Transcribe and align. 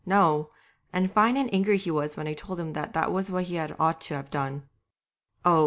No, 0.03 0.49
and 0.91 1.11
fine 1.13 1.37
and 1.37 1.53
angry 1.53 1.77
he 1.77 1.91
was 1.91 2.17
when 2.17 2.25
I 2.27 2.33
told 2.33 2.59
him 2.59 2.73
that 2.73 2.93
that 2.93 3.11
was 3.11 3.29
what 3.29 3.43
he 3.43 3.59
ought 3.59 4.01
to 4.01 4.15
have 4.15 4.31
done! 4.31 4.67
Oh! 5.45 5.59